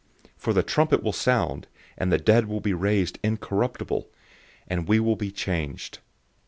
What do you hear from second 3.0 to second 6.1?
incorruptible, and we will be changed.